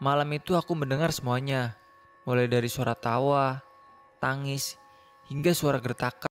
[0.00, 1.72] Malam itu aku mendengar semuanya,
[2.28, 3.64] mulai dari suara tawa,
[4.20, 4.76] tangis,
[5.32, 6.28] hingga suara gertakan.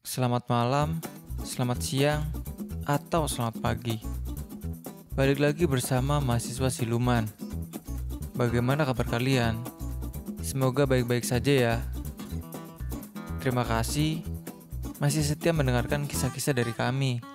[0.00, 1.04] Selamat malam,
[1.44, 2.24] selamat siang,
[2.88, 4.00] atau selamat pagi.
[5.12, 7.28] Balik lagi bersama mahasiswa siluman.
[8.32, 9.60] Bagaimana kabar kalian?
[10.40, 11.76] Semoga baik-baik saja ya.
[13.44, 14.24] Terima kasih
[14.96, 17.33] masih setia mendengarkan kisah-kisah dari kami.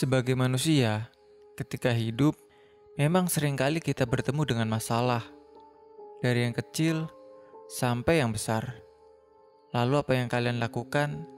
[0.00, 1.12] Sebagai manusia,
[1.60, 2.32] ketika hidup,
[2.96, 5.20] memang sering kali kita bertemu dengan masalah.
[6.24, 7.04] Dari yang kecil
[7.68, 8.80] sampai yang besar.
[9.76, 11.28] Lalu apa yang kalian lakukan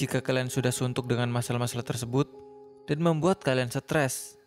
[0.00, 2.24] jika kalian sudah suntuk dengan masalah-masalah tersebut
[2.88, 4.40] dan membuat kalian stres?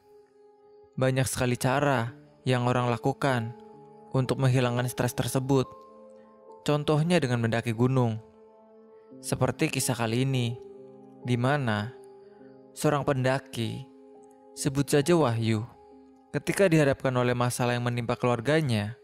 [0.98, 2.10] Banyak sekali cara
[2.50, 3.54] yang orang lakukan
[4.18, 5.70] untuk menghilangkan stres tersebut.
[6.66, 8.18] Contohnya dengan mendaki gunung.
[9.22, 10.58] Seperti kisah kali ini,
[11.22, 12.02] di mana
[12.74, 13.86] seorang pendaki,
[14.58, 15.66] sebut saja Wahyu,
[16.34, 18.98] ketika dihadapkan oleh masalah yang menimpa keluarganya,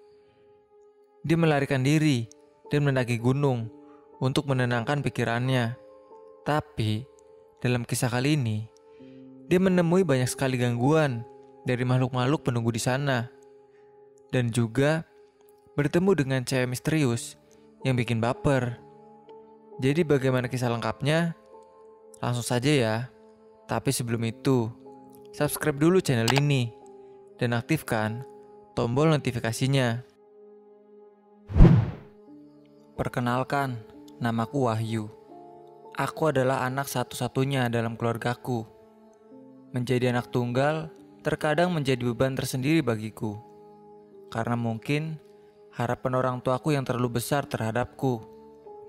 [1.21, 2.25] dia melarikan diri
[2.73, 3.69] dan mendaki gunung
[4.17, 5.77] untuk menenangkan pikirannya.
[6.43, 7.05] Tapi,
[7.61, 8.65] dalam kisah kali ini,
[9.45, 11.25] dia menemui banyak sekali gangguan
[11.65, 13.29] dari makhluk-makhluk penunggu di sana.
[14.29, 15.05] Dan juga
[15.73, 17.33] bertemu dengan cewek misterius
[17.81, 18.77] yang bikin baper.
[19.81, 21.33] Jadi bagaimana kisah lengkapnya?
[22.21, 22.95] Langsung saja ya.
[23.69, 24.65] Tapi sebelum itu,
[25.29, 26.73] subscribe dulu channel ini
[27.37, 28.25] dan aktifkan
[28.73, 30.01] tombol notifikasinya.
[32.97, 33.77] Perkenalkan,
[34.17, 35.05] Namaku Wahyu.
[35.93, 38.65] Aku adalah anak satu-satunya dalam keluargaku.
[39.69, 40.89] Menjadi anak tunggal
[41.21, 43.37] terkadang menjadi beban tersendiri bagiku.
[44.33, 45.21] Karena mungkin
[45.77, 48.25] harapan orang tuaku yang terlalu besar terhadapku.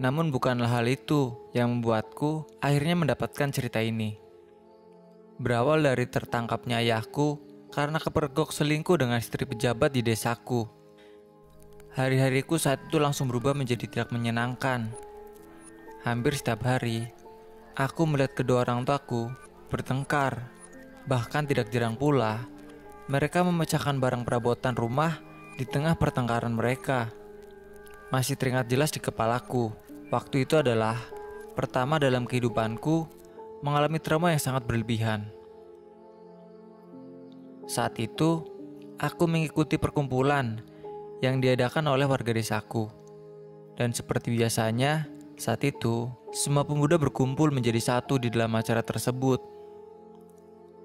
[0.01, 4.30] Namun bukanlah hal itu yang membuatku akhirnya mendapatkan cerita ini.
[5.41, 7.41] Berawal dari tertangkapnya ayahku
[7.73, 10.69] karena kepergok selingkuh dengan istri pejabat di desaku.
[11.97, 14.93] Hari-hariku saat itu langsung berubah menjadi tidak menyenangkan
[16.01, 17.13] Hampir setiap hari,
[17.77, 19.29] aku melihat kedua orang tuaku
[19.69, 20.49] bertengkar.
[21.05, 22.41] Bahkan tidak jarang pula,
[23.05, 25.21] mereka memecahkan barang perabotan rumah
[25.61, 27.13] di tengah pertengkaran mereka.
[28.09, 29.77] Masih teringat jelas di kepalaku,
[30.09, 30.97] waktu itu adalah
[31.53, 33.05] pertama dalam kehidupanku
[33.61, 35.29] mengalami trauma yang sangat berlebihan.
[37.69, 38.43] Saat itu,
[38.99, 40.65] aku mengikuti perkumpulan
[41.21, 42.89] yang diadakan oleh warga desaku.
[43.77, 45.07] Dan seperti biasanya,
[45.37, 49.41] saat itu, semua pemuda berkumpul menjadi satu di dalam acara tersebut.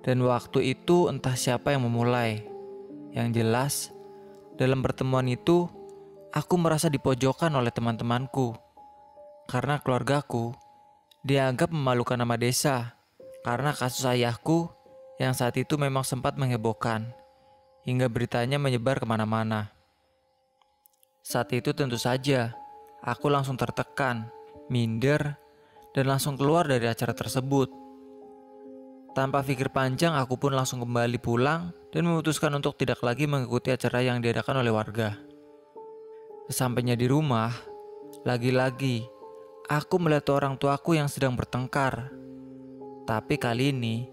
[0.06, 2.46] Dan waktu itu entah siapa yang memulai.
[3.16, 3.74] Yang jelas,
[4.60, 5.66] dalam pertemuan itu,
[6.36, 8.54] aku merasa dipojokkan oleh teman-temanku.
[9.50, 10.65] Karena keluargaku
[11.26, 12.96] dianggap memalukan nama desa.
[13.42, 14.70] Karena kasus ayahku
[15.18, 17.10] yang saat itu memang sempat menghebohkan.
[17.86, 19.74] Hingga beritanya menyebar ke mana-mana.
[21.26, 22.54] Saat itu tentu saja,
[23.02, 24.30] aku langsung tertekan
[24.70, 25.38] minder,
[25.94, 27.72] dan langsung keluar dari acara tersebut.
[29.16, 34.04] Tanpa pikir panjang, aku pun langsung kembali pulang dan memutuskan untuk tidak lagi mengikuti acara
[34.04, 35.16] yang diadakan oleh warga.
[36.52, 37.48] Sesampainya di rumah,
[38.28, 39.08] lagi-lagi
[39.66, 42.14] aku melihat orang tuaku yang sedang bertengkar.
[43.06, 44.10] Tapi kali ini,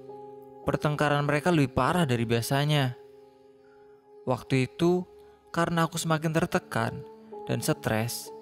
[0.69, 2.97] pertengkaran mereka lebih parah dari biasanya.
[4.29, 5.05] Waktu itu,
[5.53, 7.01] karena aku semakin tertekan
[7.49, 8.33] dan stres,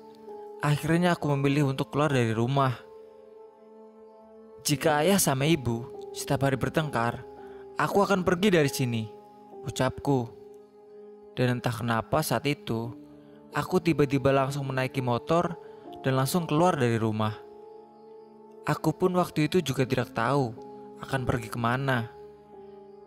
[0.61, 2.77] Akhirnya aku memilih untuk keluar dari rumah.
[4.61, 7.25] Jika ayah sama ibu setiap hari bertengkar,
[7.81, 9.09] aku akan pergi dari sini,
[9.65, 10.29] ucapku.
[11.33, 12.93] Dan entah kenapa saat itu,
[13.57, 15.57] aku tiba-tiba langsung menaiki motor
[16.01, 17.37] dan langsung keluar dari rumah.
[18.69, 20.53] Aku pun waktu itu juga tidak tahu
[21.01, 22.13] akan pergi ke mana.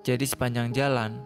[0.04, 1.24] Jadi sepanjang jalan,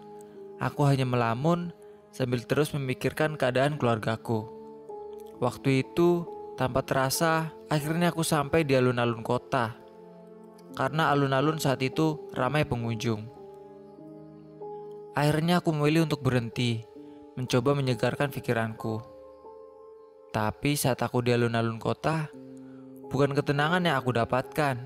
[0.62, 1.74] aku hanya melamun
[2.14, 4.46] sambil terus memikirkan keadaan keluargaku.
[5.42, 6.26] Waktu itu,
[6.58, 9.78] tanpa terasa, akhirnya aku sampai di alun-alun kota.
[10.74, 13.26] Karena alun-alun saat itu ramai pengunjung.
[15.18, 16.86] Akhirnya aku memilih untuk berhenti,
[17.34, 19.17] mencoba menyegarkan pikiranku.
[20.38, 22.30] Tapi saat aku di alun-alun kota,
[23.10, 24.86] bukan ketenangan yang aku dapatkan,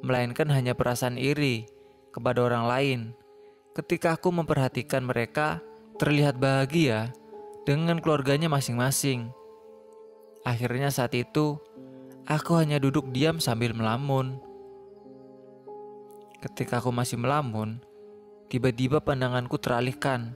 [0.00, 1.68] melainkan hanya perasaan iri
[2.16, 3.00] kepada orang lain.
[3.76, 5.60] Ketika aku memperhatikan mereka
[6.00, 7.12] terlihat bahagia
[7.68, 9.28] dengan keluarganya masing-masing.
[10.48, 11.60] Akhirnya saat itu,
[12.24, 14.40] aku hanya duduk diam sambil melamun.
[16.40, 17.84] Ketika aku masih melamun,
[18.48, 20.32] tiba-tiba pandanganku teralihkan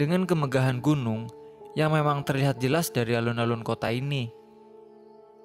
[0.00, 1.28] dengan kemegahan gunung
[1.76, 4.32] yang memang terlihat jelas dari alun-alun kota ini.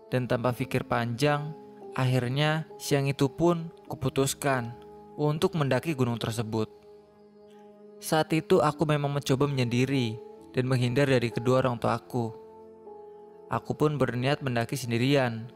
[0.07, 1.51] Dan tanpa pikir panjang,
[1.91, 4.71] Akhirnya, siang itu pun kuputuskan
[5.19, 6.71] untuk mendaki gunung tersebut.
[7.99, 10.15] Saat itu aku memang mencoba menyendiri
[10.55, 12.31] dan menghindar dari kedua orang tuaku.
[13.51, 15.51] Aku pun berniat mendaki sendirian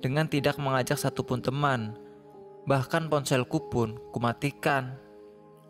[0.00, 2.00] dengan tidak mengajak satupun teman.
[2.64, 4.96] Bahkan ponselku pun kumatikan.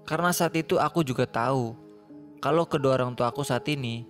[0.06, 1.74] Karena saat itu aku juga tahu
[2.38, 4.06] kalau kedua orang tuaku saat ini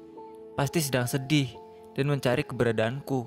[0.55, 1.51] pasti sedang sedih
[1.95, 3.27] dan mencari keberadaanku.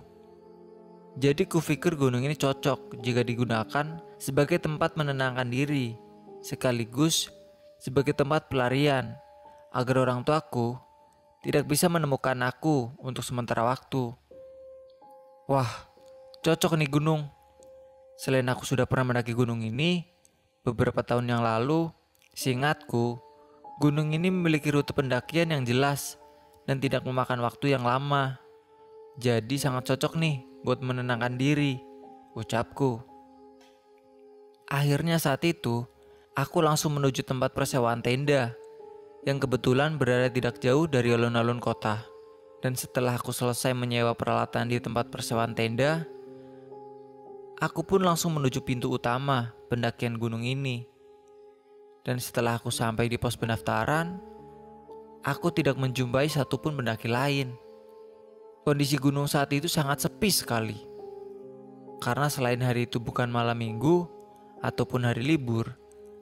[1.18, 5.98] Jadi kupikir gunung ini cocok jika digunakan sebagai tempat menenangkan diri,
[6.46, 7.34] sekaligus
[7.82, 9.18] sebagai tempat pelarian
[9.74, 10.78] agar orang tuaku
[11.42, 14.14] tidak bisa menemukan aku untuk sementara waktu.
[15.50, 15.70] Wah,
[16.44, 17.30] cocok nih gunung.
[18.18, 20.06] Selain aku sudah pernah mendaki gunung ini,
[20.66, 21.90] beberapa tahun yang lalu,
[22.34, 23.22] seingatku,
[23.78, 26.18] gunung ini memiliki rute pendakian yang jelas
[26.68, 28.38] dan tidak memakan waktu yang lama.
[29.18, 31.80] Jadi sangat cocok nih buat menenangkan diri,
[32.36, 33.02] ucapku.
[34.68, 35.88] Akhirnya saat itu,
[36.36, 38.52] aku langsung menuju tempat persewaan tenda
[39.24, 42.04] yang kebetulan berada tidak jauh dari alun-alun kota.
[42.60, 46.04] Dan setelah aku selesai menyewa peralatan di tempat persewaan tenda,
[47.64, 50.84] aku pun langsung menuju pintu utama pendakian gunung ini.
[52.04, 54.20] Dan setelah aku sampai di pos pendaftaran,
[55.28, 57.52] aku tidak menjumpai satupun pendaki lain.
[58.64, 60.80] Kondisi gunung saat itu sangat sepi sekali.
[62.00, 64.08] Karena selain hari itu bukan malam minggu
[64.64, 65.76] ataupun hari libur,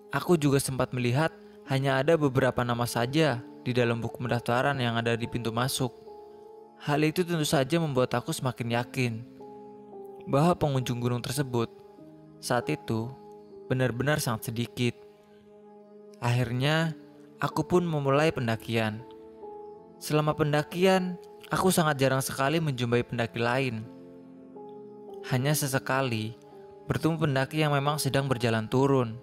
[0.10, 1.30] aku juga sempat melihat
[1.70, 5.94] hanya ada beberapa nama saja di dalam buku pendaftaran yang ada di pintu masuk.
[6.82, 9.14] Hal itu tentu saja membuat aku semakin yakin
[10.26, 11.70] bahwa pengunjung gunung tersebut
[12.42, 13.10] saat itu
[13.70, 14.94] benar-benar sangat sedikit.
[16.22, 16.94] Akhirnya,
[17.40, 19.04] aku pun memulai pendakian.
[20.00, 21.16] Selama pendakian,
[21.54, 23.86] Aku sangat jarang sekali menjumpai pendaki lain.
[25.30, 26.34] Hanya sesekali
[26.90, 29.22] bertemu pendaki yang memang sedang berjalan turun.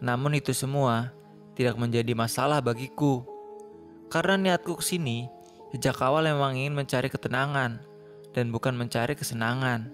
[0.00, 1.12] Namun itu semua
[1.52, 3.28] tidak menjadi masalah bagiku.
[4.08, 5.28] Karena niatku ke sini
[5.76, 7.84] sejak awal memang ingin mencari ketenangan
[8.32, 9.92] dan bukan mencari kesenangan.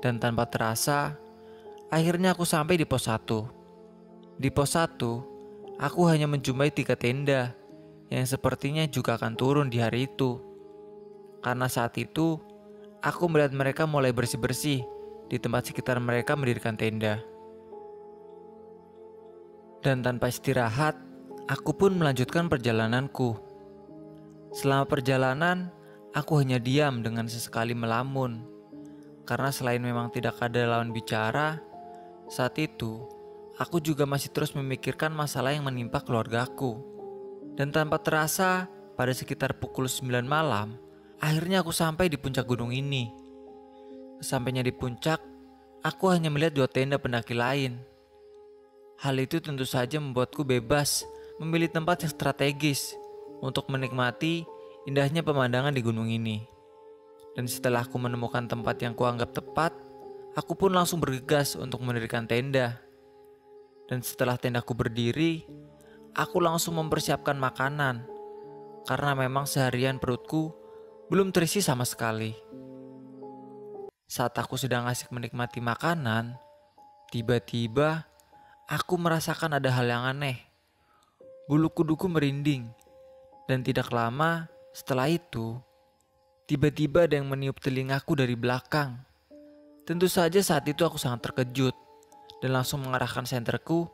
[0.00, 1.16] Dan tanpa terasa,
[1.92, 3.63] akhirnya aku sampai di pos 1.
[4.34, 7.54] Di pos 1, aku hanya menjumpai tiga tenda
[8.10, 10.42] yang sepertinya juga akan turun di hari itu.
[11.38, 12.42] Karena saat itu,
[12.98, 14.82] aku melihat mereka mulai bersih-bersih
[15.30, 17.22] di tempat sekitar mereka mendirikan tenda.
[19.86, 20.98] Dan tanpa istirahat,
[21.46, 23.38] aku pun melanjutkan perjalananku.
[24.50, 25.70] Selama perjalanan,
[26.10, 28.42] aku hanya diam dengan sesekali melamun.
[29.30, 31.62] Karena selain memang tidak ada lawan bicara,
[32.26, 33.13] saat itu
[33.58, 36.80] aku juga masih terus memikirkan masalah yang menimpa keluargaku.
[37.54, 38.66] Dan tanpa terasa,
[38.98, 40.74] pada sekitar pukul 9 malam,
[41.22, 43.10] akhirnya aku sampai di puncak gunung ini.
[44.18, 45.22] Sampainya di puncak,
[45.82, 47.78] aku hanya melihat dua tenda pendaki lain.
[49.02, 51.02] Hal itu tentu saja membuatku bebas
[51.42, 52.94] memilih tempat yang strategis
[53.42, 54.46] untuk menikmati
[54.86, 56.46] indahnya pemandangan di gunung ini.
[57.34, 59.74] Dan setelah aku menemukan tempat yang kuanggap tepat,
[60.38, 62.83] aku pun langsung bergegas untuk mendirikan tenda.
[63.84, 65.44] Dan setelah tendaku berdiri,
[66.16, 68.08] aku langsung mempersiapkan makanan
[68.88, 70.52] karena memang seharian perutku
[71.12, 72.32] belum terisi sama sekali.
[74.08, 76.36] Saat aku sedang asik menikmati makanan,
[77.12, 78.08] tiba-tiba
[78.68, 80.40] aku merasakan ada hal yang aneh.
[81.44, 82.72] Bulu kuduku merinding,
[83.44, 85.60] dan tidak lama setelah itu,
[86.48, 88.96] tiba-tiba ada yang meniup telingaku dari belakang.
[89.84, 91.76] Tentu saja saat itu aku sangat terkejut
[92.44, 93.88] dan langsung mengarahkan senterku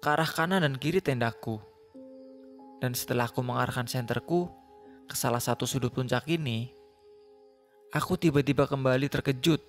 [0.00, 1.60] ke arah kanan dan kiri tendaku.
[2.80, 4.48] Dan setelah aku mengarahkan senterku
[5.04, 6.72] ke salah satu sudut puncak ini,
[7.92, 9.60] aku tiba-tiba kembali terkejut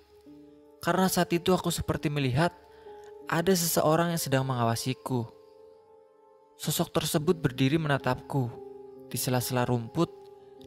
[0.80, 2.56] karena saat itu aku seperti melihat
[3.28, 5.28] ada seseorang yang sedang mengawasiku.
[6.56, 8.48] Sosok tersebut berdiri menatapku
[9.12, 10.08] di sela-sela rumput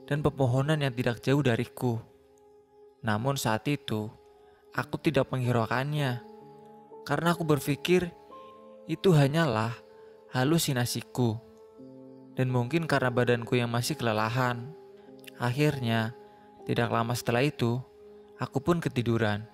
[0.06, 1.98] dan pepohonan yang tidak jauh dariku.
[3.02, 4.14] Namun saat itu,
[4.78, 6.27] aku tidak menghiraukannya
[7.08, 8.12] karena aku berpikir
[8.84, 9.72] itu hanyalah
[10.36, 11.40] halusinasiku.
[12.36, 14.76] Dan mungkin karena badanku yang masih kelelahan.
[15.40, 16.12] Akhirnya,
[16.68, 17.80] tidak lama setelah itu,
[18.36, 19.48] aku pun ketiduran.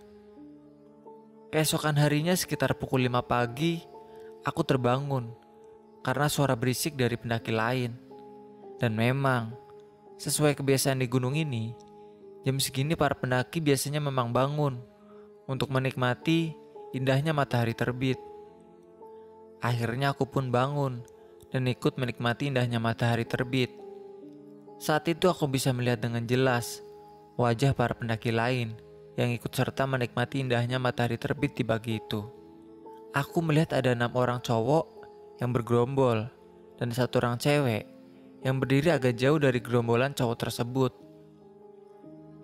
[1.54, 3.86] Keesokan harinya sekitar pukul 5 pagi,
[4.42, 5.30] aku terbangun
[6.02, 7.94] karena suara berisik dari pendaki lain.
[8.82, 9.54] Dan memang,
[10.18, 11.72] sesuai kebiasaan di gunung ini,
[12.42, 14.82] jam segini para pendaki biasanya memang bangun
[15.46, 16.63] untuk menikmati
[16.94, 18.22] indahnya matahari terbit.
[19.66, 21.02] Akhirnya aku pun bangun
[21.50, 23.74] dan ikut menikmati indahnya matahari terbit.
[24.78, 26.86] Saat itu aku bisa melihat dengan jelas
[27.34, 28.78] wajah para pendaki lain
[29.18, 32.22] yang ikut serta menikmati indahnya matahari terbit di pagi itu.
[33.14, 34.86] Aku melihat ada enam orang cowok
[35.42, 36.30] yang bergerombol
[36.78, 37.90] dan satu orang cewek
[38.46, 40.94] yang berdiri agak jauh dari gerombolan cowok tersebut.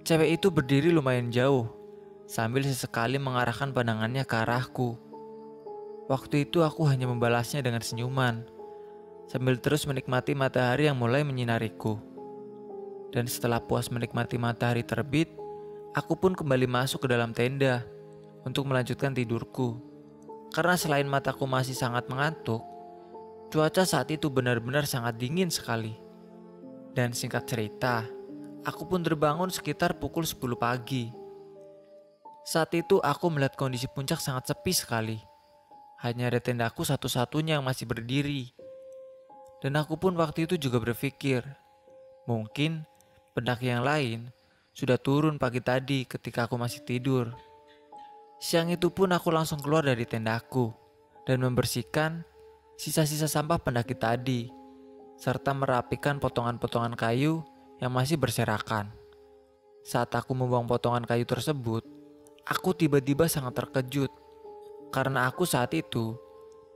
[0.10, 1.79] Cewek itu berdiri lumayan jauh
[2.30, 4.94] sambil sesekali mengarahkan pandangannya ke arahku.
[6.06, 8.46] Waktu itu aku hanya membalasnya dengan senyuman
[9.26, 11.98] sambil terus menikmati matahari yang mulai menyinariku.
[13.10, 15.34] Dan setelah puas menikmati matahari terbit,
[15.98, 17.82] aku pun kembali masuk ke dalam tenda
[18.46, 19.82] untuk melanjutkan tidurku.
[20.54, 22.62] Karena selain mataku masih sangat mengantuk,
[23.50, 25.98] cuaca saat itu benar-benar sangat dingin sekali.
[26.94, 28.06] Dan singkat cerita,
[28.66, 31.29] aku pun terbangun sekitar pukul 10 pagi.
[32.46, 35.18] Saat itu aku melihat kondisi puncak sangat sepi sekali.
[36.04, 38.52] Hanya ada tendaku satu-satunya yang masih berdiri.
[39.60, 41.44] Dan aku pun waktu itu juga berpikir,
[42.24, 42.88] mungkin
[43.40, 44.34] Pendaki yang lain
[44.76, 47.32] sudah turun pagi tadi ketika aku masih tidur.
[48.36, 50.76] Siang itu pun aku langsung keluar dari tendaku
[51.24, 52.28] dan membersihkan
[52.76, 54.52] sisa-sisa sampah pendaki tadi,
[55.16, 57.48] serta merapikan potongan-potongan kayu
[57.80, 58.92] yang masih berserakan.
[59.88, 61.88] Saat aku membuang potongan kayu tersebut,
[62.50, 64.10] aku tiba-tiba sangat terkejut
[64.90, 66.18] karena aku saat itu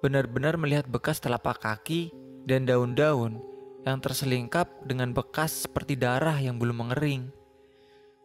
[0.06, 2.14] benar-benar melihat bekas telapak kaki
[2.46, 3.42] dan daun-daun
[3.82, 7.34] yang terselingkap dengan bekas seperti darah yang belum mengering.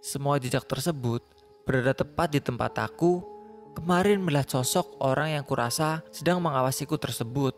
[0.04, 1.24] Semua jejak tersebut
[1.64, 3.24] berada tepat di tempat aku
[3.74, 7.56] kemarin melihat sosok orang yang kurasa sedang mengawasiku tersebut.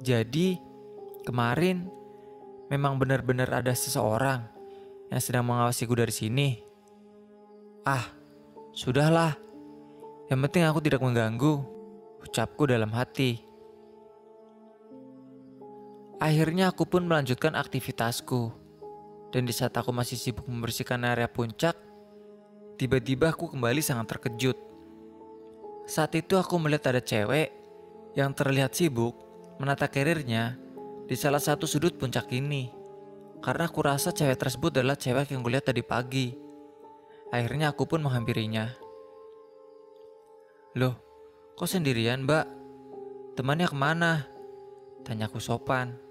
[0.00, 0.56] Jadi,
[1.24, 1.88] kemarin
[2.70, 4.46] memang benar-benar ada seseorang
[5.10, 6.69] yang sedang mengawasiku dari sini.
[7.80, 8.12] Ah,
[8.76, 9.40] sudahlah.
[10.28, 11.64] Yang penting aku tidak mengganggu,
[12.20, 13.40] ucapku dalam hati.
[16.20, 18.52] Akhirnya aku pun melanjutkan aktivitasku.
[19.32, 21.72] Dan di saat aku masih sibuk membersihkan area puncak,
[22.76, 24.58] tiba-tiba aku kembali sangat terkejut.
[25.88, 27.48] Saat itu aku melihat ada cewek
[28.12, 29.16] yang terlihat sibuk
[29.56, 30.60] menata karirnya
[31.08, 32.68] di salah satu sudut puncak ini.
[33.40, 36.49] Karena aku rasa cewek tersebut adalah cewek yang kulihat tadi pagi.
[37.30, 38.74] Akhirnya aku pun menghampirinya.
[40.78, 40.94] Loh,
[41.54, 42.46] kok sendirian mbak?
[43.38, 44.12] Temannya ke mana?
[45.06, 46.10] Tanyaku sopan.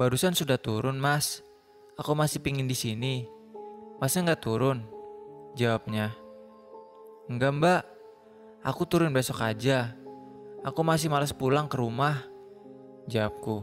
[0.00, 1.44] Barusan sudah turun, Mas.
[2.00, 3.28] Aku masih pingin di sini.
[4.00, 4.80] Masa nggak turun?
[5.60, 6.16] Jawabnya.
[7.28, 7.82] Enggak, Mbak.
[8.64, 9.92] Aku turun besok aja.
[10.64, 12.24] Aku masih males pulang ke rumah.
[13.12, 13.60] Jawabku.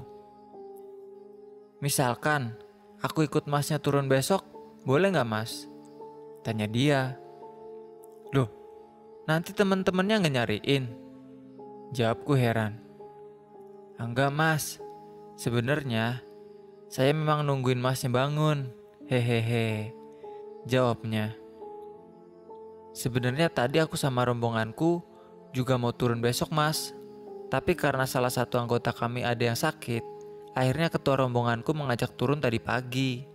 [1.81, 2.53] Misalkan
[3.01, 4.45] aku ikut masnya turun besok,
[4.85, 5.69] boleh nggak mas?
[6.47, 7.19] Tanya dia.
[8.31, 8.47] Loh,
[9.27, 10.83] nanti teman-temannya nggak nyariin?
[11.91, 12.79] Jawabku heran.
[13.99, 14.79] Enggak mas,
[15.35, 16.23] sebenarnya
[16.87, 18.71] saya memang nungguin masnya bangun.
[19.11, 19.91] Hehehe.
[20.63, 21.35] Jawabnya.
[22.95, 25.03] Sebenarnya tadi aku sama rombonganku
[25.51, 26.95] juga mau turun besok mas.
[27.51, 29.99] Tapi karena salah satu anggota kami ada yang sakit,
[30.55, 33.27] akhirnya ketua rombonganku mengajak turun tadi pagi.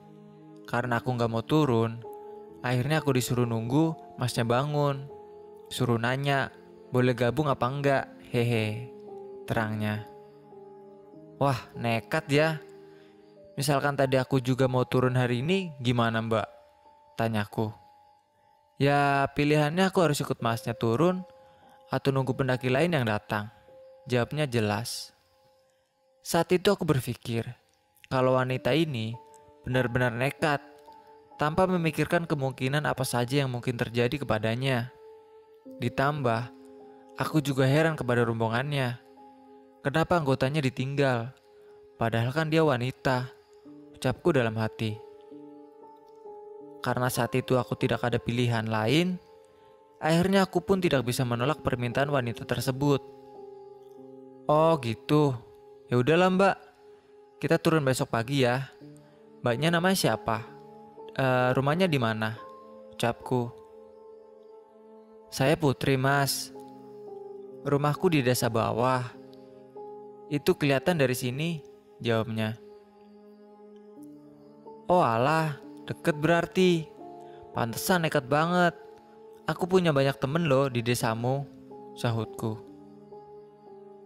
[0.64, 2.11] Karena aku nggak mau turun,
[2.62, 5.10] akhirnya aku disuruh nunggu masnya bangun.
[5.68, 6.54] Suruh nanya,
[6.94, 8.04] boleh gabung apa enggak?
[8.32, 8.88] Hehe,
[9.44, 10.06] terangnya.
[11.36, 12.48] Wah, nekat ya.
[13.58, 16.48] Misalkan tadi aku juga mau turun hari ini, gimana mbak?
[17.20, 17.68] Tanyaku.
[18.80, 21.20] Ya pilihannya aku harus ikut masnya turun
[21.92, 23.52] atau nunggu pendaki lain yang datang.
[24.08, 25.12] Jawabnya jelas.
[26.24, 27.44] Saat itu aku berpikir,
[28.08, 29.12] kalau wanita ini
[29.66, 30.64] benar-benar nekat,
[31.42, 34.94] tanpa memikirkan kemungkinan apa saja yang mungkin terjadi kepadanya.
[35.82, 36.54] Ditambah,
[37.18, 39.02] aku juga heran kepada rombongannya.
[39.82, 41.34] Kenapa anggotanya ditinggal?
[41.98, 43.26] Padahal kan dia wanita
[43.98, 44.94] ucapku dalam hati.
[46.78, 49.18] Karena saat itu aku tidak ada pilihan lain,
[49.98, 53.02] akhirnya aku pun tidak bisa menolak permintaan wanita tersebut.
[54.46, 55.34] Oh gitu,
[55.90, 56.54] ya udahlah mbak,
[57.42, 58.70] kita turun besok pagi ya.
[59.42, 60.51] Mbaknya namanya siapa?
[61.12, 62.40] Uh, rumahnya di mana?
[62.96, 63.52] Ucapku.
[65.28, 66.52] Saya Putri mas.
[67.64, 69.04] Rumahku di desa bawah.
[70.32, 71.60] Itu kelihatan dari sini,
[72.00, 72.56] jawabnya.
[74.88, 76.88] Oh alah, deket berarti.
[77.52, 78.72] Pantesan nekat banget.
[79.44, 81.44] Aku punya banyak temen loh di desamu,
[81.92, 82.56] sahutku.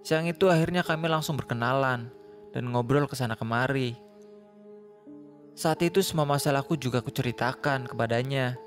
[0.06, 2.10] Siang itu akhirnya kami langsung berkenalan
[2.54, 4.05] dan ngobrol ke sana kemari.
[5.56, 8.60] Saat itu semua masalahku juga kuceritakan kepadanya.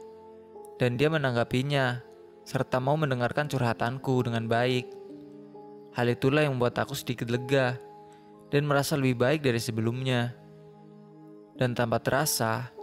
[0.82, 2.02] Dan dia menanggapinya,
[2.42, 4.90] serta mau mendengarkan curhatanku dengan baik.
[5.94, 7.78] Hal itulah yang membuat aku sedikit lega
[8.50, 10.34] dan merasa lebih baik dari sebelumnya.
[11.62, 12.74] Dan tanpa terasa,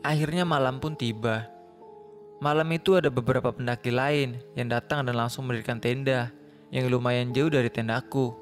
[0.00, 1.44] akhirnya malam pun tiba.
[2.40, 6.32] Malam itu ada beberapa pendaki lain yang datang dan langsung mendirikan tenda
[6.72, 8.32] yang lumayan jauh dari tendaku.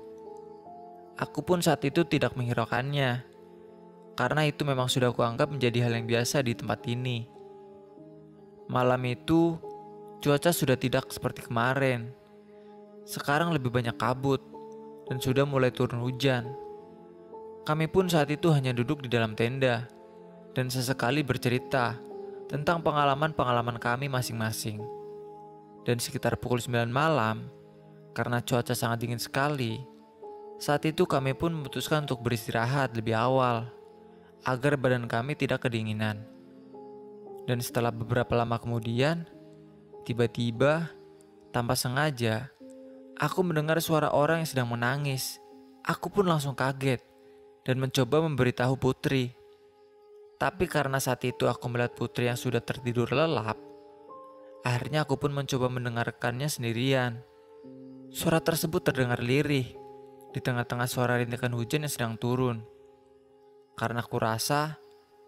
[1.19, 3.28] Aku pun saat itu tidak menghiraukannya,
[4.19, 7.31] karena itu memang sudah kuanggap menjadi hal yang biasa di tempat ini.
[8.67, 9.55] Malam itu,
[10.19, 12.11] cuaca sudah tidak seperti kemarin.
[13.07, 14.43] Sekarang lebih banyak kabut,
[15.07, 16.51] dan sudah mulai turun hujan.
[17.63, 19.87] Kami pun saat itu hanya duduk di dalam tenda,
[20.51, 21.95] dan sesekali bercerita
[22.51, 24.83] tentang pengalaman-pengalaman kami masing-masing.
[25.87, 27.47] Dan sekitar pukul 9 malam,
[28.19, 29.79] karena cuaca sangat dingin sekali,
[30.59, 33.78] saat itu kami pun memutuskan untuk beristirahat lebih awal,
[34.47, 36.23] agar badan kami tidak kedinginan.
[37.49, 39.25] Dan setelah beberapa lama kemudian,
[40.05, 40.93] tiba-tiba,
[41.51, 42.53] tanpa sengaja,
[43.17, 45.41] aku mendengar suara orang yang sedang menangis.
[45.83, 47.01] Aku pun langsung kaget
[47.65, 49.39] dan mencoba memberitahu Putri
[50.39, 53.59] tapi karena saat itu aku melihat putri yang sudah tertidur lelap,
[54.63, 57.27] akhirnya aku pun mencoba mendengarkannya sendirian.
[58.15, 59.75] Suara tersebut terdengar lirih
[60.31, 62.63] di tengah-tengah suara rintikan hujan yang sedang turun.
[63.79, 64.75] Karena aku rasa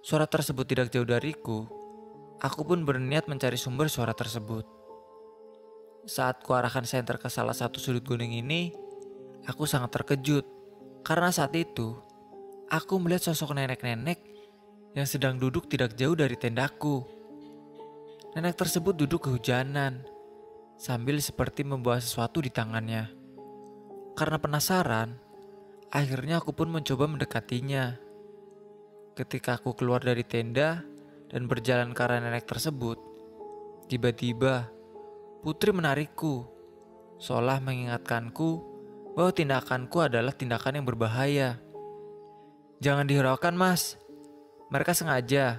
[0.03, 1.71] suara tersebut tidak jauh dariku,
[2.43, 4.67] aku pun berniat mencari sumber suara tersebut.
[6.03, 8.75] Saat kuarahkan senter ke salah satu sudut gunung ini,
[9.47, 10.43] aku sangat terkejut
[11.07, 11.95] karena saat itu
[12.67, 14.19] aku melihat sosok nenek-nenek
[14.99, 17.07] yang sedang duduk tidak jauh dari tendaku.
[18.35, 20.03] Nenek tersebut duduk kehujanan,
[20.75, 23.11] sambil seperti membawa sesuatu di tangannya.
[24.19, 25.19] Karena penasaran,
[25.95, 28.10] akhirnya aku pun mencoba mendekatinya.
[29.19, 30.87] Ketika aku keluar dari tenda
[31.31, 32.97] dan berjalan ke arah nenek tersebut,
[33.91, 34.71] tiba-tiba
[35.43, 36.47] putri menarikku,
[37.19, 38.51] seolah mengingatkanku
[39.19, 41.59] bahwa tindakanku adalah tindakan yang berbahaya.
[42.81, 43.99] Jangan dihiraukan, Mas.
[44.71, 45.59] Mereka sengaja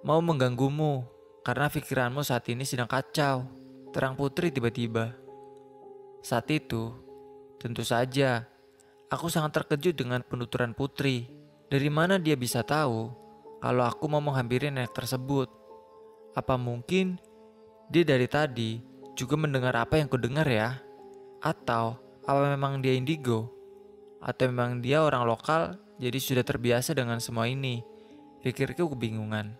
[0.00, 1.04] mau mengganggumu
[1.44, 3.44] karena pikiranmu saat ini sedang kacau.
[3.90, 5.12] Terang putri tiba-tiba.
[6.22, 6.94] Saat itu,
[7.58, 8.46] tentu saja,
[9.10, 11.39] aku sangat terkejut dengan penuturan putri.
[11.70, 13.14] Dari mana dia bisa tahu
[13.62, 15.46] kalau aku mau menghampiri nenek tersebut?
[16.34, 17.14] Apa mungkin
[17.86, 18.82] dia dari tadi
[19.14, 20.82] juga mendengar apa yang kudengar ya?
[21.38, 21.94] Atau
[22.26, 23.54] apa memang dia indigo?
[24.18, 27.86] Atau memang dia orang lokal jadi sudah terbiasa dengan semua ini?
[28.42, 29.54] Pikirku kebingungan.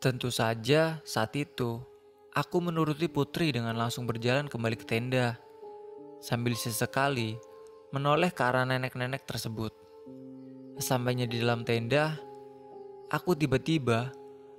[0.00, 1.84] Tentu saja saat itu,
[2.32, 5.36] aku menuruti putri dengan langsung berjalan kembali ke tenda.
[6.24, 7.36] Sambil sesekali
[7.92, 9.85] menoleh ke arah nenek-nenek tersebut.
[10.76, 12.20] Sampainya di dalam tenda,
[13.08, 14.12] aku tiba-tiba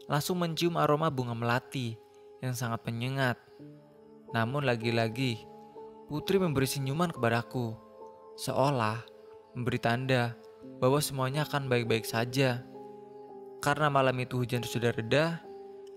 [0.10, 1.94] langsung mencium aroma bunga melati
[2.42, 3.38] yang sangat menyengat.
[4.34, 5.46] Namun lagi-lagi,
[6.10, 7.78] putri memberi senyuman kepadaku,
[8.34, 8.98] seolah
[9.54, 10.34] memberi tanda
[10.82, 12.66] bahwa semuanya akan baik-baik saja.
[13.62, 15.46] Karena malam itu hujan sudah reda,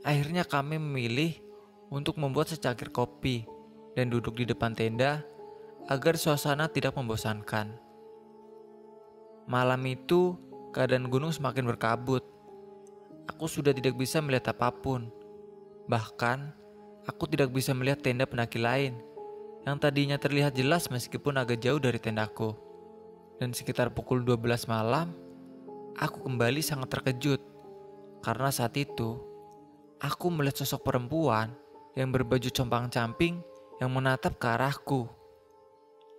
[0.04, 1.32] akhirnya kami memilih
[1.88, 3.48] untuk membuat secangkir kopi
[3.96, 5.24] dan duduk di depan tenda
[5.88, 7.89] agar suasana tidak membosankan.
[9.50, 10.38] Malam itu,
[10.70, 12.22] keadaan gunung semakin berkabut.
[13.26, 15.10] Aku sudah tidak bisa melihat apa pun.
[15.90, 16.38] Bahkan,
[17.10, 18.94] aku tidak bisa melihat tenda pendaki lain
[19.66, 22.56] yang tadinya terlihat jelas meskipun agak jauh dari tendaku
[23.40, 25.16] dan sekitar pukul 12 malam,
[25.96, 27.40] aku kembali sangat terkejut
[28.20, 29.16] karena saat itu
[29.96, 31.56] aku melihat sosok perempuan
[31.96, 33.40] yang berbaju compang-camping
[33.80, 35.08] yang menatap ke arahku.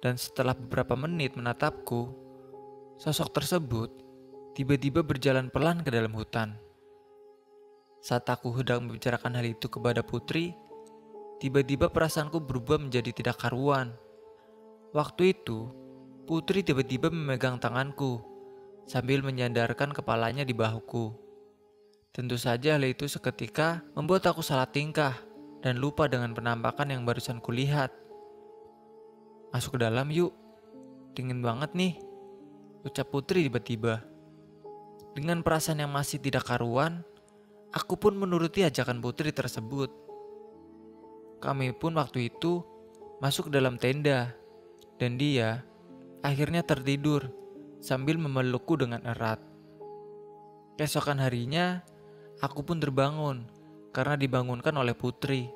[0.02, 2.10] Dan setelah beberapa menit menatapku,
[3.02, 3.90] sosok tersebut
[4.54, 6.54] tiba-tiba berjalan pelan ke dalam hutan.
[7.98, 10.54] Saat aku hendak membicarakan hal itu kepada putri,
[11.42, 13.98] tiba-tiba perasaanku berubah menjadi tidak karuan.
[14.94, 15.82] Waktu itu,
[16.32, 18.22] Putri tiba-tiba memegang tanganku
[18.86, 21.12] sambil menyandarkan kepalanya di bahuku.
[22.14, 25.18] Tentu saja hal itu seketika membuat aku salah tingkah
[25.66, 27.90] dan lupa dengan penampakan yang barusan kulihat.
[29.50, 30.32] Masuk ke dalam yuk,
[31.18, 31.98] dingin banget nih,
[32.82, 34.02] ucap Putri tiba-tiba.
[35.12, 37.04] Dengan perasaan yang masih tidak karuan,
[37.76, 39.92] aku pun menuruti ajakan Putri tersebut.
[41.42, 42.62] Kami pun waktu itu
[43.22, 44.34] masuk dalam tenda,
[45.02, 45.66] dan dia
[46.22, 47.30] akhirnya tertidur
[47.82, 49.42] sambil memelukku dengan erat.
[50.78, 51.82] Keesokan harinya,
[52.42, 53.46] aku pun terbangun
[53.94, 55.50] karena dibangunkan oleh putri.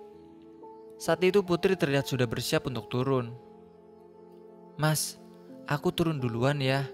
[1.01, 3.33] Saat itu putri terlihat sudah bersiap untuk turun.
[4.75, 5.17] Mas,
[5.65, 6.85] aku turun duluan ya.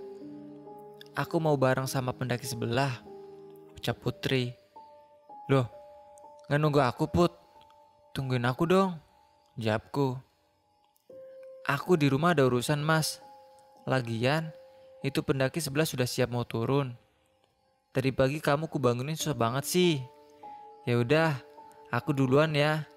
[1.16, 3.04] Aku mau bareng sama pendaki sebelah,
[3.76, 4.56] ucap putri.
[5.52, 5.68] Loh,
[6.48, 7.32] gak nunggu aku put,
[8.16, 8.96] tungguin aku dong,
[9.60, 10.16] jawabku.
[11.68, 13.20] Aku di rumah ada urusan mas,
[13.84, 14.50] Lagian,
[15.04, 16.96] itu pendaki sebelah sudah siap mau turun.
[17.92, 19.94] Tadi pagi kamu kubangunin susah banget sih.
[20.88, 21.36] Ya udah,
[21.92, 22.88] Aku duluan ya.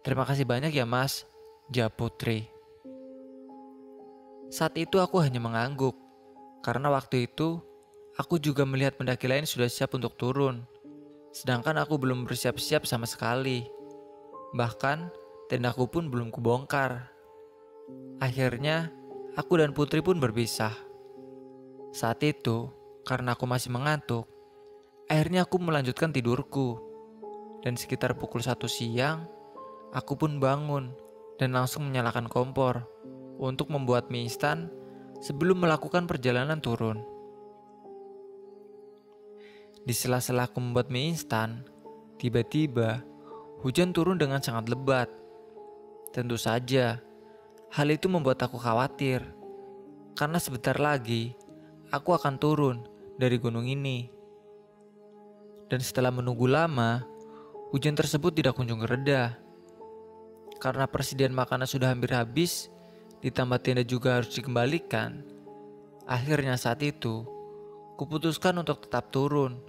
[0.00, 1.28] Terima kasih banyak ya mas,
[1.68, 2.48] Ja Putri.
[4.48, 5.92] Saat itu aku hanya mengangguk,
[6.60, 7.60] karena waktu itu
[8.16, 10.64] aku juga melihat pendaki lain sudah siap untuk turun.
[11.30, 13.64] Sedangkan aku belum bersiap-siap sama sekali.
[14.52, 15.10] Bahkan
[15.48, 17.08] tendaku pun belum kubongkar.
[18.18, 18.90] Akhirnya,
[19.38, 20.74] aku dan Putri pun berpisah.
[21.94, 22.70] Saat itu,
[23.06, 24.26] karena aku masih mengantuk,
[25.06, 26.78] akhirnya aku melanjutkan tidurku.
[27.60, 29.28] Dan sekitar pukul satu siang,
[29.90, 30.94] Aku pun bangun
[31.34, 32.86] dan langsung menyalakan kompor
[33.42, 34.70] untuk membuat mie instan
[35.20, 37.00] sebelum melakukan perjalanan turun.
[39.84, 41.64] Di sela-sela aku membuat mie instan,
[42.20, 43.00] tiba-tiba
[43.64, 45.08] hujan turun dengan sangat lebat.
[46.10, 47.00] Tentu saja,
[47.72, 49.22] hal itu membuat aku khawatir
[50.18, 51.32] karena sebentar lagi
[51.94, 52.76] aku akan turun
[53.16, 54.10] dari gunung ini.
[55.70, 57.06] Dan setelah menunggu lama,
[57.70, 59.38] hujan tersebut tidak kunjung reda
[60.60, 62.68] karena persediaan makanan sudah hampir habis,
[63.20, 65.24] ditambah tenda juga harus dikembalikan.
[66.08, 67.22] Akhirnya saat itu,
[68.00, 69.60] kuputuskan untuk tetap turun,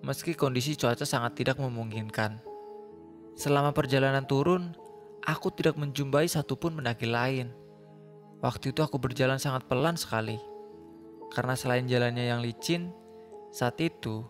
[0.00, 2.40] meski kondisi cuaca sangat tidak memungkinkan.
[3.36, 4.72] Selama perjalanan turun,
[5.22, 7.52] aku tidak menjumpai satupun pendaki lain.
[8.40, 10.40] Waktu itu aku berjalan sangat pelan sekali,
[11.32, 12.92] karena selain jalannya yang licin,
[13.52, 14.24] saat itu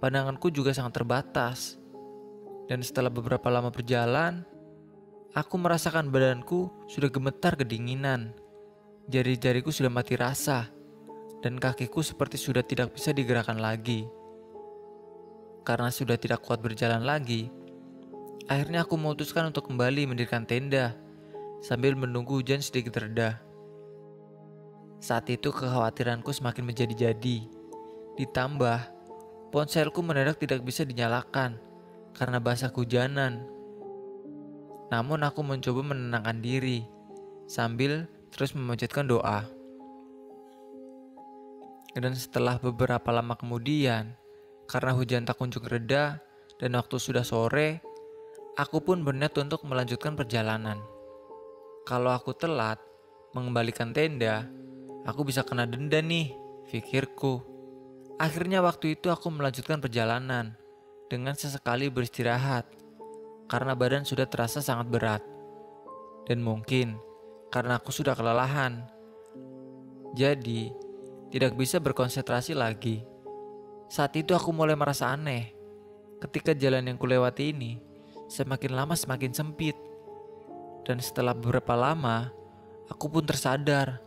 [0.00, 1.80] pandanganku juga sangat terbatas.
[2.70, 4.46] Dan setelah beberapa lama berjalan,
[5.32, 8.36] Aku merasakan badanku sudah gemetar kedinginan.
[9.08, 10.68] Jari-jariku sudah mati rasa,
[11.40, 14.04] dan kakiku seperti sudah tidak bisa digerakkan lagi.
[15.64, 17.48] Karena sudah tidak kuat berjalan lagi,
[18.44, 20.92] akhirnya aku memutuskan untuk kembali mendirikan tenda
[21.64, 23.40] sambil menunggu hujan sedikit reda.
[25.00, 27.48] Saat itu kekhawatiranku semakin menjadi-jadi.
[28.20, 28.78] Ditambah,
[29.48, 31.56] ponselku mendadak tidak bisa dinyalakan
[32.12, 33.61] karena basah hujanan
[34.92, 36.84] namun aku mencoba menenangkan diri
[37.48, 39.48] sambil terus memanjatkan doa.
[41.96, 44.12] Dan setelah beberapa lama kemudian,
[44.68, 46.20] karena hujan tak kunjung reda
[46.60, 47.80] dan waktu sudah sore,
[48.60, 50.76] aku pun berniat untuk melanjutkan perjalanan.
[51.88, 52.76] Kalau aku telat
[53.32, 54.44] mengembalikan tenda,
[55.08, 56.32] aku bisa kena denda nih,
[56.68, 57.40] pikirku.
[58.20, 60.56] Akhirnya waktu itu aku melanjutkan perjalanan
[61.12, 62.81] dengan sesekali beristirahat
[63.50, 65.22] karena badan sudah terasa sangat berat.
[66.28, 66.98] Dan mungkin
[67.52, 68.86] karena aku sudah kelelahan.
[70.12, 70.72] Jadi,
[71.32, 73.02] tidak bisa berkonsentrasi lagi.
[73.88, 75.52] Saat itu aku mulai merasa aneh.
[76.20, 77.80] Ketika jalan yang kulewati ini
[78.32, 79.76] semakin lama semakin sempit.
[80.82, 82.32] Dan setelah beberapa lama,
[82.88, 84.00] aku pun tersadar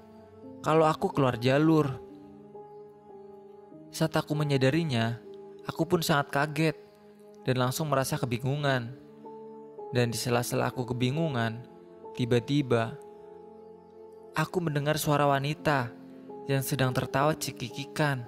[0.66, 2.02] kalau aku keluar jalur.
[3.94, 5.22] Saat aku menyadarinya,
[5.70, 6.78] aku pun sangat kaget
[7.46, 9.05] dan langsung merasa kebingungan.
[9.94, 11.62] Dan di sela-sela aku kebingungan,
[12.18, 12.98] tiba-tiba
[14.34, 15.94] aku mendengar suara wanita
[16.50, 18.26] yang sedang tertawa cekikikan.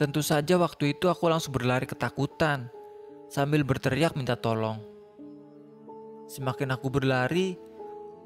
[0.00, 2.72] Tentu saja waktu itu aku langsung berlari ketakutan
[3.28, 4.80] sambil berteriak minta tolong.
[6.30, 7.58] Semakin aku berlari,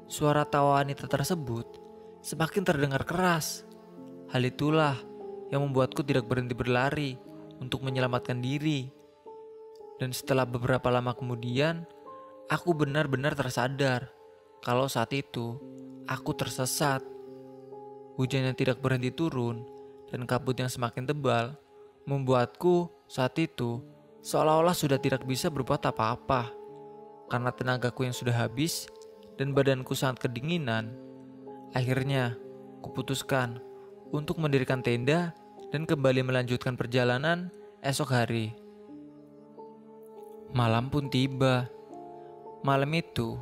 [0.07, 1.85] suara tawa wanita tersebut
[2.25, 3.61] semakin terdengar keras.
[4.33, 4.97] Hal itulah
[5.53, 7.13] yang membuatku tidak berhenti berlari
[7.61, 8.89] untuk menyelamatkan diri.
[9.95, 11.87] Dan setelah beberapa lama kemudian,
[12.51, 14.11] aku benar-benar tersadar
[14.59, 15.55] kalau saat itu
[16.09, 17.01] aku tersesat.
[18.15, 19.67] Hujan yang tidak berhenti turun
[20.07, 21.59] dan kabut yang semakin tebal
[22.07, 23.83] membuatku saat itu
[24.23, 26.49] seolah-olah sudah tidak bisa berbuat apa-apa.
[27.27, 28.87] Karena tenagaku yang sudah habis
[29.35, 30.95] dan badanku sangat kedinginan,
[31.75, 32.39] akhirnya
[32.79, 33.59] kuputuskan
[34.15, 35.35] untuk mendirikan tenda
[35.73, 37.51] dan kembali melanjutkan perjalanan
[37.83, 38.64] esok hari.
[40.55, 41.67] Malam pun tiba.
[42.63, 43.35] Malam itu,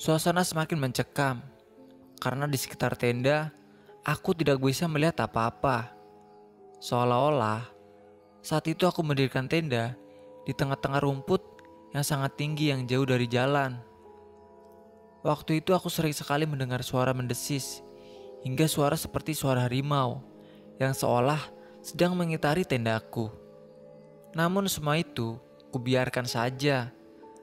[0.00, 1.44] suasana semakin mencekam
[2.16, 3.52] karena di sekitar tenda
[4.08, 5.92] aku tidak bisa melihat apa-apa.
[6.80, 7.60] Seolah-olah
[8.40, 9.92] saat itu aku mendirikan tenda
[10.48, 11.44] di tengah-tengah rumput
[11.92, 13.76] yang sangat tinggi yang jauh dari jalan.
[15.20, 17.84] Waktu itu aku sering sekali mendengar suara mendesis
[18.40, 20.24] hingga suara seperti suara harimau
[20.80, 21.52] yang seolah
[21.84, 23.28] sedang mengitari tendaku.
[24.32, 25.36] Namun semua itu
[25.70, 26.90] Kubiarkan saja.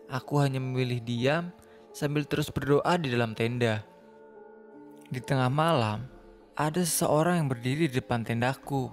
[0.08, 1.52] Aku hanya memilih diam
[1.92, 3.84] sambil terus berdoa di dalam tenda.
[5.08, 6.04] Di tengah malam,
[6.56, 8.92] ada seseorang yang berdiri di depan tendaku.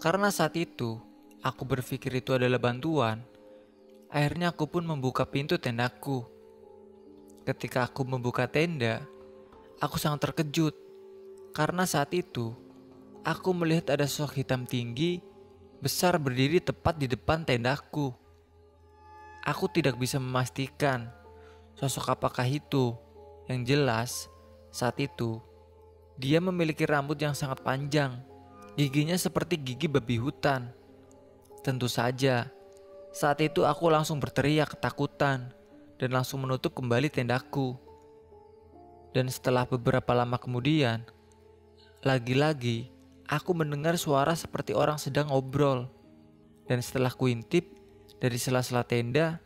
[0.00, 0.96] Karena saat itu,
[1.44, 3.20] aku berpikir itu adalah bantuan.
[4.08, 6.24] Akhirnya aku pun membuka pintu tendaku.
[7.44, 9.04] Ketika aku membuka tenda,
[9.80, 10.72] aku sangat terkejut.
[11.52, 12.56] Karena saat itu,
[13.24, 15.20] aku melihat ada sosok hitam tinggi
[15.80, 18.12] besar berdiri tepat di depan tendaku.
[19.50, 21.10] Aku tidak bisa memastikan
[21.74, 22.94] sosok apakah itu.
[23.50, 24.10] Yang jelas,
[24.70, 25.42] saat itu
[26.20, 28.20] dia memiliki rambut yang sangat panjang,
[28.76, 30.70] giginya seperti gigi babi hutan.
[31.64, 32.46] Tentu saja,
[33.10, 35.50] saat itu aku langsung berteriak ketakutan
[35.96, 37.74] dan langsung menutup kembali tendaku.
[39.16, 41.02] Dan setelah beberapa lama kemudian,
[42.06, 42.92] lagi-lagi
[43.26, 45.88] aku mendengar suara seperti orang sedang ngobrol.
[46.68, 47.79] Dan setelah kuintip
[48.20, 49.40] dari sela-sela tenda,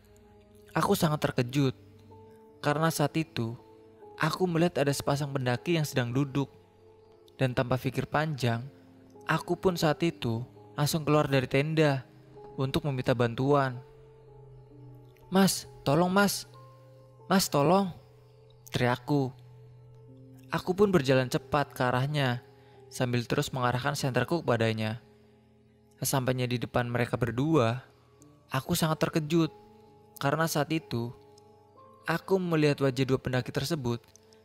[0.75, 1.79] aku sangat terkejut.
[2.59, 3.55] Karena saat itu,
[4.19, 6.51] aku melihat ada sepasang pendaki yang sedang duduk.
[7.39, 8.67] Dan tanpa pikir panjang,
[9.31, 10.43] aku pun saat itu
[10.75, 12.03] langsung keluar dari tenda
[12.59, 13.79] untuk meminta bantuan.
[15.31, 16.47] Mas, tolong mas.
[17.31, 17.91] Mas, tolong.
[18.71, 19.31] Teriakku.
[20.51, 22.43] Aku pun berjalan cepat ke arahnya
[22.87, 25.03] sambil terus mengarahkan senterku kepadanya.
[25.99, 27.83] Sesampainya di depan mereka berdua,
[28.51, 29.53] aku sangat terkejut
[30.19, 31.13] karena saat itu
[32.05, 34.01] aku melihat wajah dua pendaki tersebut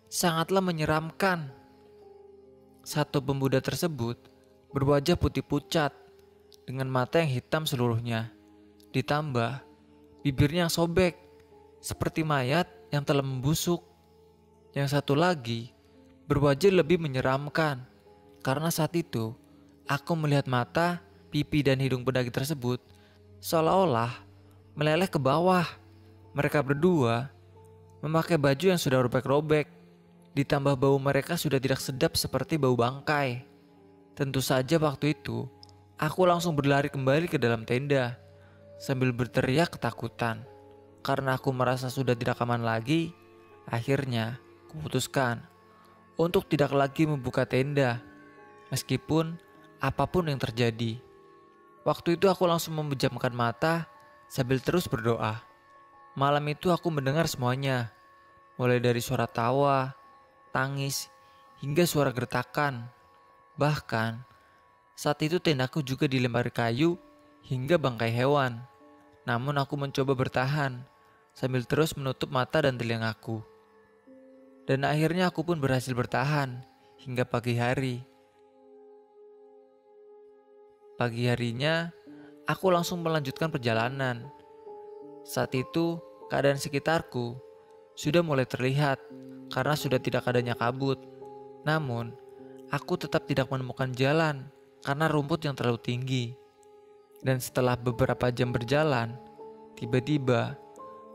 [0.10, 1.54] sangatlah menyeramkan.
[2.80, 4.18] Satu pemuda tersebut
[4.74, 5.94] berwajah putih pucat
[6.66, 8.34] dengan mata yang hitam seluruhnya,
[8.96, 9.62] ditambah
[10.26, 11.14] bibirnya yang sobek
[11.84, 13.86] seperti mayat yang telah membusuk.
[14.74, 15.74] Yang satu lagi
[16.30, 17.86] berwajah lebih menyeramkan
[18.42, 19.34] karena saat itu
[19.90, 22.82] aku melihat mata, pipi dan hidung pendaki tersebut
[23.39, 24.12] seolah-olah
[24.75, 25.65] meleleh ke bawah.
[26.36, 27.28] Mereka berdua
[27.99, 29.67] memakai baju yang sudah robek-robek,
[30.38, 33.43] ditambah bau mereka sudah tidak sedap seperti bau bangkai.
[34.15, 35.47] Tentu saja waktu itu
[35.99, 38.15] aku langsung berlari kembali ke dalam tenda
[38.80, 40.47] sambil berteriak ketakutan.
[41.04, 43.15] Karena aku merasa sudah tidak aman lagi,
[43.67, 44.39] akhirnya
[44.71, 45.43] kuputuskan
[46.19, 48.04] untuk tidak lagi membuka tenda,
[48.71, 49.39] meskipun
[49.80, 50.99] apa pun yang terjadi.
[51.88, 53.88] Waktu itu aku langsung memejamkan mata
[54.28, 55.39] sambil terus berdoa.
[56.13, 57.96] Malam itu aku mendengar semuanya,
[58.60, 59.96] mulai dari suara tawa,
[60.52, 61.08] tangis,
[61.63, 62.92] hingga suara gertakan.
[63.56, 64.20] Bahkan,
[65.00, 67.00] saat itu tendaku juga dilempari kayu
[67.48, 68.60] hingga bangkai hewan.
[69.24, 70.84] Namun aku mencoba bertahan
[71.32, 73.39] sambil terus menutup mata dan telingaku.
[74.68, 76.62] Dan akhirnya aku pun berhasil bertahan
[77.00, 78.09] hingga pagi hari.
[81.00, 81.88] Pagi harinya,
[82.44, 84.28] aku langsung melanjutkan perjalanan.
[85.24, 85.96] Saat itu,
[86.28, 87.40] keadaan sekitarku
[87.96, 89.00] sudah mulai terlihat
[89.48, 91.00] karena sudah tidak adanya kabut.
[91.64, 92.12] Namun,
[92.68, 94.52] aku tetap tidak menemukan jalan
[94.84, 96.36] karena rumput yang terlalu tinggi.
[97.24, 99.16] Dan setelah beberapa jam berjalan,
[99.80, 100.60] tiba-tiba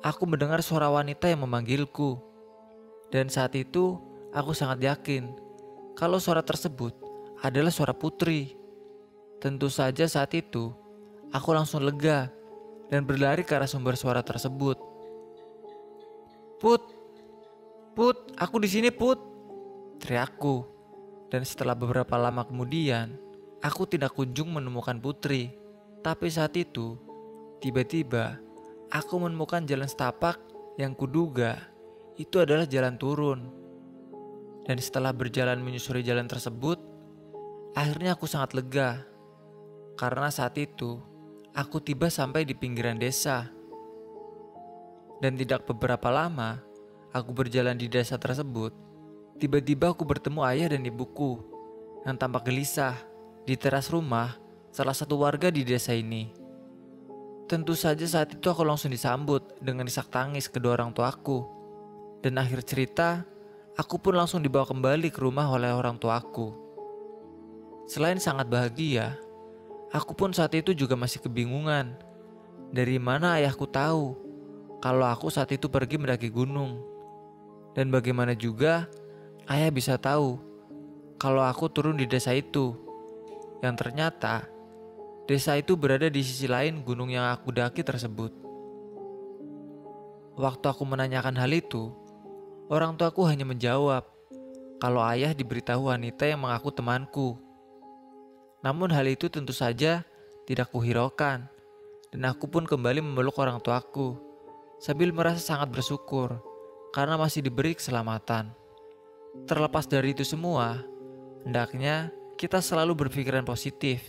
[0.01, 2.17] aku mendengar suara wanita yang memanggilku.
[3.13, 4.01] Dan saat itu
[4.33, 5.29] aku sangat yakin
[5.93, 6.97] kalau suara tersebut
[7.45, 8.64] adalah suara putri.
[9.45, 10.73] Tentu saja saat itu
[11.29, 12.33] aku langsung lega
[12.89, 14.81] dan berlari ke arah sumber suara tersebut.
[16.57, 16.81] Put,
[17.93, 19.21] Put, aku di sini Put,
[20.01, 20.65] teriakku.
[21.29, 23.21] Dan setelah beberapa lama kemudian,
[23.61, 25.53] aku tidak kunjung menemukan putri.
[26.01, 26.97] Tapi saat itu,
[27.61, 28.41] tiba-tiba
[28.89, 30.41] aku menemukan jalan setapak
[30.81, 31.61] yang kuduga
[32.17, 33.41] itu adalah jalan turun.
[34.65, 36.81] Dan setelah berjalan menyusuri jalan tersebut,
[37.77, 39.05] akhirnya aku sangat lega.
[39.95, 40.99] Karena saat itu,
[41.55, 43.51] aku tiba sampai di pinggiran desa.
[45.23, 46.59] Dan tidak beberapa lama,
[47.15, 48.75] aku berjalan di desa tersebut.
[49.39, 51.39] Tiba-tiba aku bertemu ayah dan ibuku
[52.03, 52.99] yang tampak gelisah
[53.47, 54.35] di teras rumah
[54.75, 56.35] salah satu warga di desa ini.
[57.47, 61.47] Tentu saja saat itu aku langsung disambut dengan isak tangis kedua orang tuaku.
[62.25, 63.23] Dan akhir cerita,
[63.77, 66.57] aku pun langsung dibawa kembali ke rumah oleh orang tuaku.
[67.85, 69.21] Selain sangat bahagia,
[69.95, 71.95] aku pun saat itu juga masih kebingungan.
[72.75, 74.19] Dari mana ayahku tahu
[74.83, 76.83] kalau aku saat itu pergi mendaki gunung?
[77.79, 78.91] Dan bagaimana juga
[79.47, 80.43] ayah bisa tahu
[81.23, 82.75] kalau aku turun di desa itu?
[83.63, 84.51] Yang ternyata
[85.31, 88.35] desa itu berada di sisi lain gunung yang aku daki tersebut.
[90.35, 91.95] Waktu aku menanyakan hal itu,
[92.65, 94.09] Orang tuaku hanya menjawab
[94.81, 97.37] kalau ayah diberitahu wanita yang mengaku temanku.
[98.65, 100.09] Namun hal itu tentu saja
[100.49, 101.45] tidak kuhiraukan
[102.17, 104.17] dan aku pun kembali memeluk orang tuaku
[104.81, 106.41] sambil merasa sangat bersyukur
[106.97, 108.49] karena masih diberi keselamatan.
[109.45, 110.81] Terlepas dari itu semua,
[111.45, 112.09] hendaknya
[112.41, 114.01] kita selalu berpikiran positif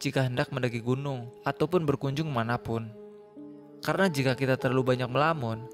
[0.00, 2.88] jika hendak mendaki gunung ataupun berkunjung mana pun.
[3.84, 5.68] Karena jika kita terlalu banyak melamun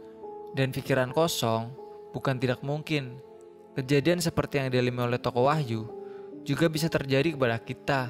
[0.59, 1.70] dan pikiran kosong,
[2.11, 3.23] bukan tidak mungkin
[3.79, 5.99] kejadian seperti yang dialami oleh tokoh Wahyu
[6.44, 8.00] juga bisa terjadi kepada kita.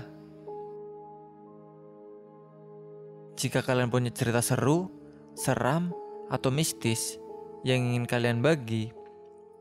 [3.41, 4.93] Jika kalian punya cerita seru,
[5.33, 5.95] seram,
[6.31, 7.19] atau mistis
[7.67, 8.93] yang ingin kalian bagi,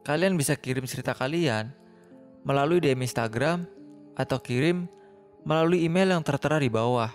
[0.06, 1.74] kalian bisa kirim cerita kalian
[2.46, 3.66] melalui DM Instagram
[4.16, 4.86] atau kirim
[5.48, 7.10] melalui email yang tertera di bawah.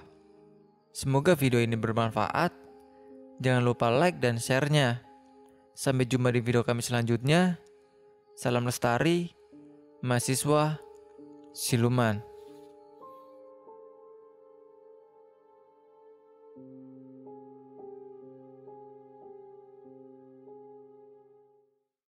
[0.94, 2.54] Semoga video ini bermanfaat.
[3.42, 5.02] Jangan lupa like dan share-nya.
[5.74, 7.58] Sampai jumpa di video kami selanjutnya.
[8.38, 9.34] Salam lestari,
[10.06, 10.83] mahasiswa,
[11.54, 12.33] siluman.